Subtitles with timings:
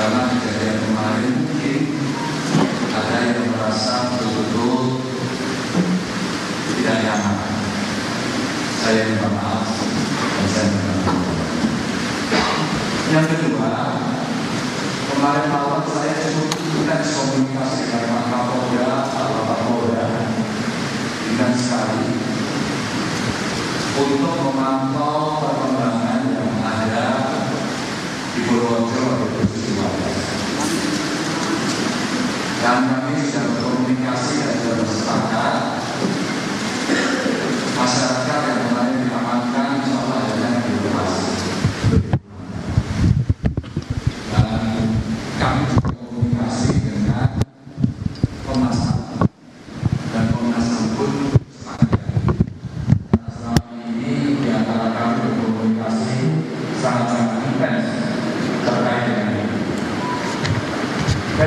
[0.00, 1.80] karena kejadian kemarin mungkin
[2.88, 5.04] ada yang merasa betul-betul
[6.72, 7.36] tidak nyaman.
[8.80, 9.68] Saya minta maaf
[10.16, 11.28] dan saya minta maaf.
[13.12, 13.72] Yang kedua,
[15.12, 16.48] kemarin malam saya cukup
[16.80, 20.04] intens komunikasi dengan Kapolda atau Kapolda
[21.28, 22.08] intens sekali
[24.00, 25.19] untuk memantau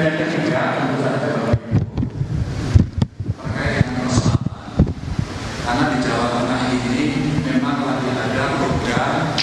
[0.00, 0.32] Terkait dengan
[4.08, 4.80] persoalan.
[5.60, 7.04] Karena di Jawa Tengah ini
[7.44, 9.36] memang lagi ada program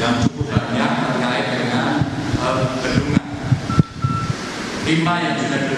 [0.00, 3.28] yang cukup banyak terkait dengan eh, bendungan.
[4.88, 5.68] Yang sudah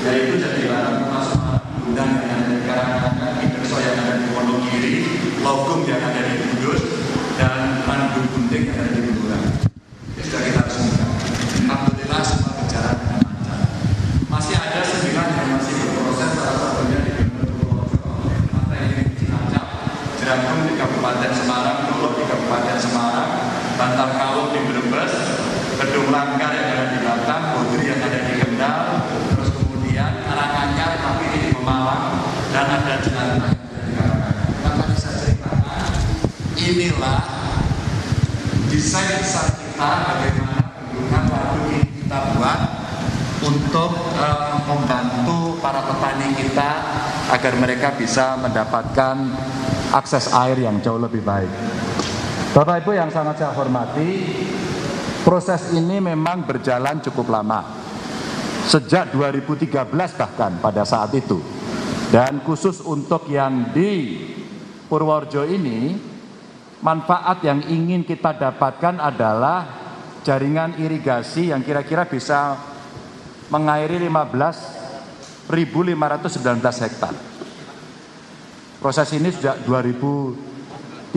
[0.00, 1.38] yaitu Jatibarang, Masuk
[1.86, 4.94] Bundang yang ada di Karanganyar, Minderso yang ada di Wonogiri,
[5.44, 6.82] Logong yang ada di Kudus,
[7.38, 9.42] dan Bandung Gunting yang ada di Bendungan.
[10.18, 11.08] Ini sudah kita resmikan.
[11.70, 13.60] Alhamdulillah semua berjalan dengan lancar.
[14.26, 18.08] Masih ada sembilan yang masih berproses, salah satunya di Bener Purworejo,
[18.56, 19.66] Mata ini di Cilacap,
[20.16, 23.30] Jerangkung di Kabupaten Semarang, Dolok di Kabupaten Semarang,
[23.76, 25.14] Bantar Kalung di Brebes,
[26.10, 28.82] Langgar yang ada di Batam, Bodri yang ada di Kendal,
[29.30, 32.18] terus kemudian Karanganyar tapi ini Pemalang,
[32.50, 35.86] dan ada jalan tadi saya ceritakan,
[36.58, 37.20] inilah
[38.66, 42.60] desain besar kita bagaimana bendungan waduk ini kita buat
[43.46, 46.70] untuk eh, membantu para petani kita
[47.30, 49.16] agar mereka bisa mendapatkan
[49.94, 51.50] akses air yang jauh lebih baik.
[52.50, 54.10] Bapak Ibu yang sangat saya hormati,
[55.22, 57.64] proses ini memang berjalan cukup lama.
[58.70, 61.40] Sejak 2013 bahkan pada saat itu.
[62.10, 64.18] Dan khusus untuk yang di
[64.90, 65.94] Purworejo ini,
[66.82, 69.66] manfaat yang ingin kita dapatkan adalah
[70.26, 72.58] jaringan irigasi yang kira-kira bisa
[73.50, 75.50] mengairi 15.519
[76.82, 77.14] hektar.
[78.80, 81.14] Proses ini sejak 2013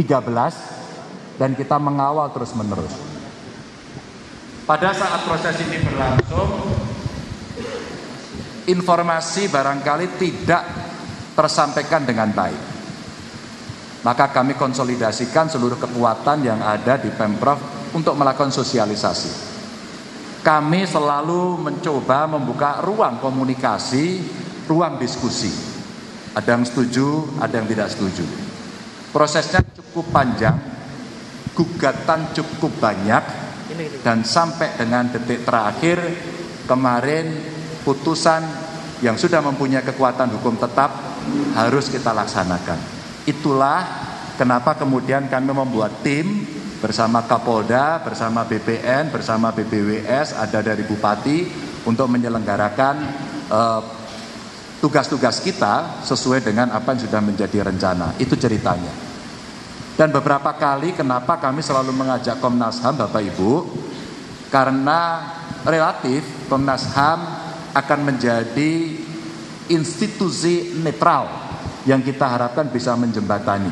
[1.41, 3.12] dan kita mengawal terus-menerus.
[4.63, 6.71] Pada saat proses ini berlangsung,
[8.63, 10.63] informasi barangkali tidak
[11.35, 12.61] tersampaikan dengan baik.
[14.07, 17.59] Maka kami konsolidasikan seluruh kekuatan yang ada di Pemprov
[17.91, 19.51] untuk melakukan sosialisasi.
[20.43, 24.23] Kami selalu mencoba membuka ruang komunikasi,
[24.67, 25.51] ruang diskusi.
[26.35, 28.23] Ada yang setuju, ada yang tidak setuju.
[29.11, 30.55] Prosesnya cukup panjang,
[31.51, 33.42] gugatan cukup banyak,
[34.03, 35.97] dan sampai dengan detik terakhir
[36.67, 37.31] kemarin
[37.83, 38.43] putusan
[39.03, 40.95] yang sudah mempunyai kekuatan hukum tetap
[41.55, 42.79] harus kita laksanakan.
[43.27, 43.83] Itulah
[44.39, 46.47] kenapa kemudian kami membuat tim
[46.79, 51.47] bersama Kapolda, bersama BPN, bersama BBWS, ada dari Bupati
[51.87, 52.95] untuk menyelenggarakan
[53.47, 53.81] eh,
[54.83, 58.19] tugas-tugas kita sesuai dengan apa yang sudah menjadi rencana.
[58.19, 59.02] Itu ceritanya.
[59.93, 63.51] Dan beberapa kali kenapa kami selalu mengajak Komnas HAM Bapak Ibu
[64.49, 65.21] karena
[65.61, 67.19] relatif Komnas HAM
[67.77, 68.97] akan menjadi
[69.69, 71.29] institusi netral
[71.85, 73.69] yang kita harapkan bisa menjembatani.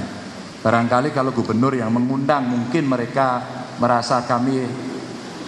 [0.61, 3.41] Barangkali kalau gubernur yang mengundang mungkin mereka
[3.81, 4.61] merasa kami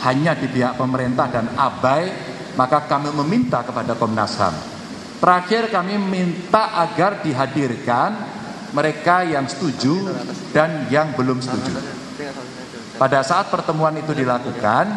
[0.01, 2.09] hanya di pihak pemerintah dan abai,
[2.57, 4.55] maka kami meminta kepada Komnas HAM.
[5.21, 8.11] Terakhir kami minta agar dihadirkan
[8.73, 10.09] mereka yang setuju
[10.51, 11.77] dan yang belum setuju.
[12.97, 14.89] Pada saat pertemuan itu dilakukan,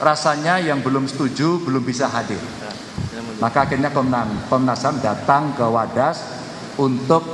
[0.00, 2.40] rasanya yang belum setuju belum bisa hadir.
[3.36, 3.92] Maka akhirnya
[4.48, 6.24] Komnas HAM datang ke Wadas
[6.80, 7.24] untuk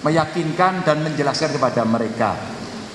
[0.00, 2.36] meyakinkan dan menjelaskan kepada mereka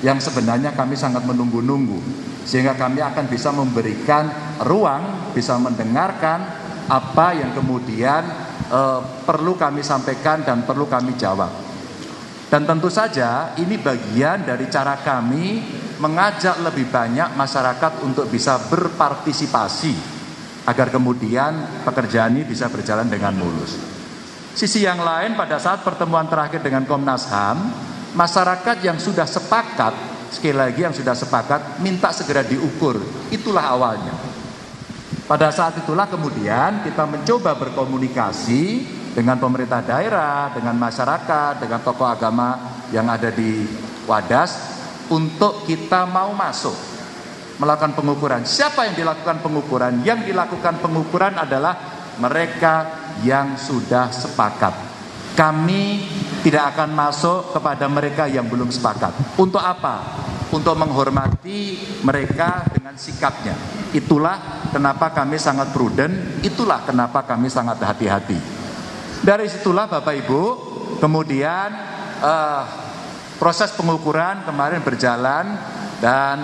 [0.01, 2.01] yang sebenarnya kami sangat menunggu-nunggu
[2.41, 4.25] sehingga kami akan bisa memberikan
[4.65, 6.41] ruang, bisa mendengarkan
[6.89, 8.25] apa yang kemudian
[8.71, 11.51] eh, perlu kami sampaikan dan perlu kami jawab.
[12.51, 15.63] Dan tentu saja ini bagian dari cara kami
[16.03, 19.95] mengajak lebih banyak masyarakat untuk bisa berpartisipasi
[20.67, 23.77] agar kemudian pekerjaan ini bisa berjalan dengan mulus.
[24.51, 27.71] Sisi yang lain pada saat pertemuan terakhir dengan Komnas HAM,
[28.19, 29.95] masyarakat yang sudah sepakat,
[30.27, 32.99] sekali lagi yang sudah sepakat minta segera diukur.
[33.31, 34.40] Itulah awalnya.
[35.27, 42.79] Pada saat itulah kemudian kita mencoba berkomunikasi dengan pemerintah daerah, dengan masyarakat, dengan tokoh agama
[42.91, 43.63] yang ada di
[44.07, 44.55] Wadas
[45.11, 46.73] untuk kita mau masuk
[47.61, 48.41] melakukan pengukuran.
[48.41, 50.01] Siapa yang dilakukan pengukuran?
[50.01, 51.77] Yang dilakukan pengukuran adalah
[52.17, 52.89] mereka
[53.21, 54.73] yang sudah sepakat.
[55.37, 56.03] Kami
[56.41, 59.37] tidak akan masuk kepada mereka yang belum sepakat.
[59.37, 60.01] Untuk apa?
[60.51, 63.55] Untuk menghormati mereka dengan sikapnya.
[63.95, 68.39] Itulah kenapa kami sangat prudent, itulah kenapa kami sangat hati-hati.
[69.21, 70.41] Dari situlah Bapak Ibu,
[70.97, 71.69] kemudian
[72.23, 72.63] uh,
[73.37, 75.45] proses pengukuran kemarin berjalan
[76.01, 76.37] dan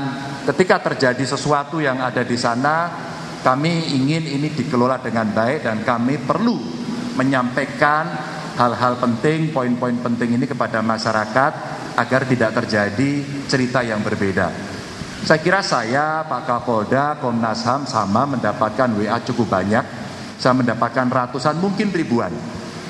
[0.46, 2.94] ketika terjadi sesuatu yang ada di sana,
[3.42, 6.60] kami ingin ini dikelola dengan baik dan kami perlu
[7.18, 8.06] menyampaikan
[8.58, 11.54] hal-hal penting, poin-poin penting ini kepada masyarakat
[11.98, 13.12] agar tidak terjadi
[13.50, 14.77] cerita yang berbeda.
[15.28, 19.84] Saya kira saya, Pak Kapolda, Komnas HAM sama mendapatkan WA cukup banyak.
[20.40, 22.32] Saya mendapatkan ratusan, mungkin ribuan.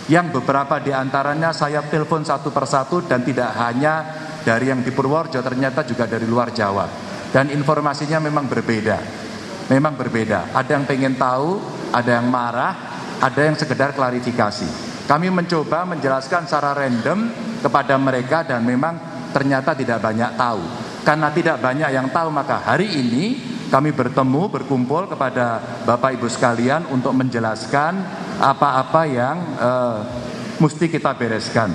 [0.05, 4.05] Yang beberapa di antaranya saya telepon satu persatu dan tidak hanya
[4.45, 6.85] dari yang di Purworejo ternyata juga dari luar Jawa.
[7.33, 9.01] Dan informasinya memang berbeda.
[9.73, 10.53] Memang berbeda.
[10.53, 11.57] Ada yang pengen tahu
[11.89, 12.73] ada yang marah
[13.17, 14.69] ada yang sekedar klarifikasi.
[15.09, 17.33] Kami mencoba menjelaskan secara random
[17.65, 22.91] kepada mereka dan memang ternyata tidak banyak tahu karena tidak banyak yang tahu maka hari
[22.91, 23.39] ini
[23.71, 27.95] kami bertemu berkumpul kepada Bapak Ibu sekalian untuk menjelaskan
[28.43, 30.03] apa-apa yang uh,
[30.59, 31.71] mesti kita bereskan.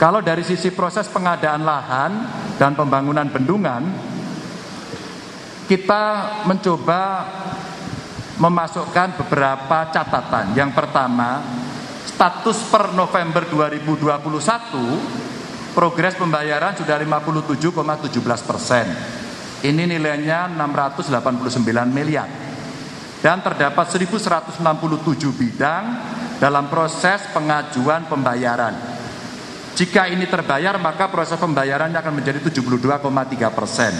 [0.00, 2.12] Kalau dari sisi proses pengadaan lahan
[2.56, 3.92] dan pembangunan bendungan,
[5.68, 6.04] kita
[6.48, 7.28] mencoba
[8.40, 10.56] memasukkan beberapa catatan.
[10.56, 11.44] Yang pertama,
[12.08, 15.31] status per November 2021
[15.72, 18.86] progres pembayaran sudah 57,17 persen.
[19.62, 22.28] Ini nilainya 689 miliar.
[23.22, 24.60] Dan terdapat 1167
[25.30, 25.84] bidang
[26.42, 28.74] dalam proses pengajuan pembayaran.
[29.72, 33.94] Jika ini terbayar maka proses pembayarannya akan menjadi 72,3 persen.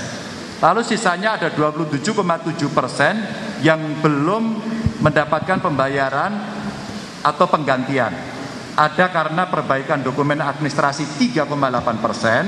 [0.58, 3.14] Lalu sisanya ada 27,7 persen
[3.62, 4.42] yang belum
[5.02, 6.32] mendapatkan pembayaran
[7.22, 8.31] atau penggantian.
[8.72, 12.42] Ada karena perbaikan dokumen administrasi 3,8 persen,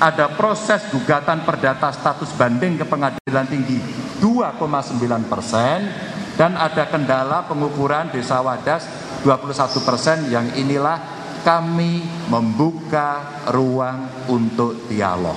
[0.00, 3.76] ada proses gugatan perdata status banding ke pengadilan tinggi
[4.22, 4.96] 2,9
[5.28, 5.78] persen
[6.38, 8.86] dan ada kendala pengukuran desa wadas
[9.26, 12.00] 21 persen yang inilah kami
[12.30, 15.36] membuka ruang untuk dialog.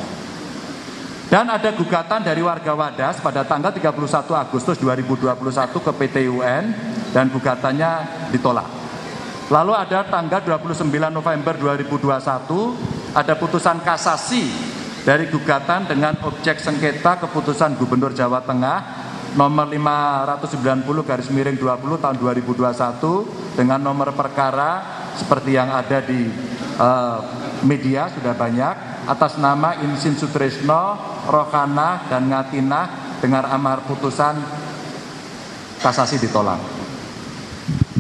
[1.32, 3.96] Dan ada gugatan dari warga Wadas pada tanggal 31
[4.36, 5.32] Agustus 2021
[5.80, 6.76] ke PT UN
[7.16, 7.92] dan gugatannya
[8.36, 8.81] ditolak.
[9.52, 14.48] Lalu ada tanggal 29 November 2021 ada putusan kasasi
[15.04, 18.80] dari gugatan dengan objek sengketa keputusan Gubernur Jawa Tengah
[19.36, 26.32] nomor 590 garis miring 20 tahun 2021 dengan nomor perkara seperti yang ada di
[26.80, 27.20] uh,
[27.68, 30.96] media sudah banyak atas nama Insin Sutrisno,
[31.28, 32.82] Rohana dan Ngatina
[33.20, 34.40] dengan amar putusan
[35.84, 36.81] kasasi ditolak.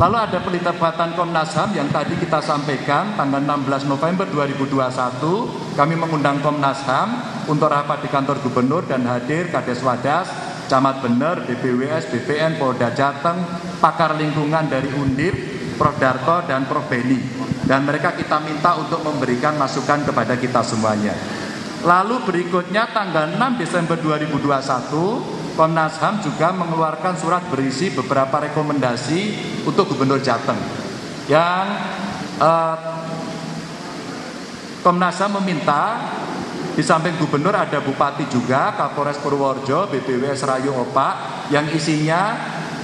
[0.01, 6.41] Lalu ada pelibatan Komnas HAM yang tadi kita sampaikan tanggal 16 November 2021 kami mengundang
[6.41, 7.09] Komnas HAM
[7.45, 10.25] untuk rapat di kantor gubernur dan hadir Kades Wadas,
[10.65, 13.45] Camat Bener, BPWS, BPN, Polda Jateng,
[13.77, 15.35] pakar lingkungan dari Undip,
[15.77, 17.19] Prof Darto dan Prof Beni.
[17.61, 21.13] Dan mereka kita minta untuk memberikan masukan kepada kita semuanya.
[21.81, 29.19] Lalu berikutnya tanggal 6 Desember 2021 Komnas HAM juga mengeluarkan surat berisi beberapa rekomendasi
[29.67, 30.57] untuk Gubernur Jateng
[31.27, 31.65] yang
[32.39, 32.77] eh,
[34.81, 36.01] Komnas HAM meminta
[36.71, 42.33] di samping gubernur ada bupati juga, Kapolres Purworejo, BPWS Rayu Opak yang isinya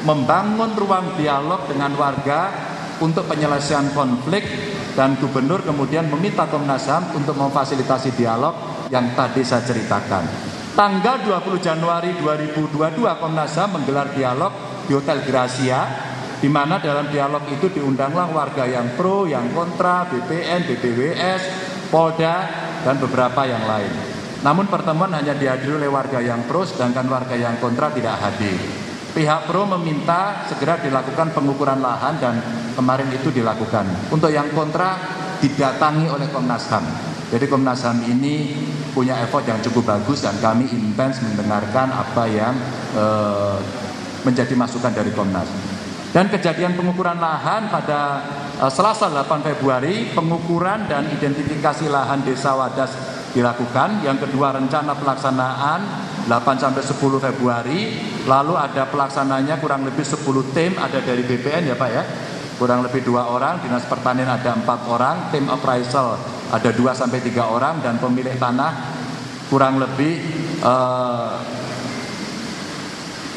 [0.04, 2.52] membangun ruang dialog dengan warga
[3.00, 4.44] untuk penyelesaian konflik
[4.94, 8.54] dan gubernur kemudian meminta Komnas HAM untuk memfasilitasi dialog
[8.92, 10.57] yang tadi saya ceritakan.
[10.78, 14.54] Tanggal 20 Januari 2022 Komnas HAM menggelar dialog
[14.86, 15.90] di Hotel Gracia
[16.38, 21.42] di mana dalam dialog itu diundanglah warga yang pro, yang kontra, BPN, BPWS,
[21.90, 22.46] Polda
[22.86, 23.90] dan beberapa yang lain.
[24.46, 28.62] Namun pertemuan hanya dihadiri oleh warga yang pro sedangkan warga yang kontra tidak hadir.
[29.18, 32.38] Pihak pro meminta segera dilakukan pengukuran lahan dan
[32.78, 34.14] kemarin itu dilakukan.
[34.14, 34.94] Untuk yang kontra
[35.42, 36.86] didatangi oleh Komnas HAM.
[37.34, 38.54] Jadi Komnas HAM ini
[38.98, 42.58] punya effort yang cukup bagus dan kami intens mendengarkan apa yang
[42.98, 43.06] e,
[44.26, 45.46] menjadi masukan dari Komnas.
[46.10, 48.26] Dan kejadian pengukuran lahan pada
[48.58, 52.90] e, Selasa 8 Februari, pengukuran dan identifikasi lahan Desa Wadas
[53.38, 54.02] dilakukan.
[54.02, 55.80] Yang kedua rencana pelaksanaan
[56.26, 57.80] 8 sampai 10 Februari,
[58.26, 60.26] lalu ada pelaksananya kurang lebih 10
[60.58, 62.06] tim ada dari BPN ya Pak ya.
[62.58, 66.18] kurang lebih dua orang, dinas pertanian ada empat orang, tim appraisal
[66.52, 68.72] ada dua sampai tiga orang dan pemilik tanah
[69.52, 70.20] kurang lebih
[70.64, 71.34] eh,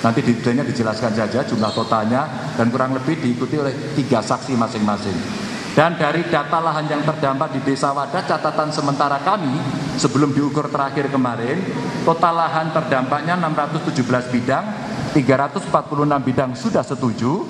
[0.01, 5.49] nanti detailnya dijelaskan saja jumlah totalnya dan kurang lebih diikuti oleh tiga saksi masing-masing.
[5.71, 9.55] Dan dari data lahan yang terdampak di Desa Wadah, catatan sementara kami
[10.03, 11.63] sebelum diukur terakhir kemarin,
[12.03, 14.67] total lahan terdampaknya 617 bidang,
[15.15, 17.47] 346 bidang sudah setuju,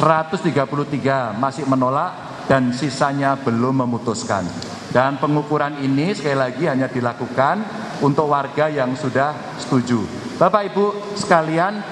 [0.00, 2.16] 133 masih menolak,
[2.48, 4.67] dan sisanya belum memutuskan.
[4.88, 7.60] Dan pengukuran ini sekali lagi hanya dilakukan
[8.00, 10.04] untuk warga yang sudah setuju.
[10.40, 11.82] Bapak Ibu sekalian,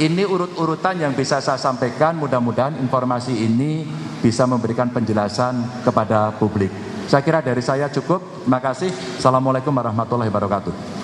[0.00, 2.16] ini urut-urutan yang bisa saya sampaikan.
[2.18, 3.84] Mudah-mudahan informasi ini
[4.18, 6.72] bisa memberikan penjelasan kepada publik.
[7.06, 8.46] Saya kira dari saya cukup.
[8.46, 8.90] Terima kasih.
[9.18, 10.99] Assalamualaikum warahmatullahi wabarakatuh.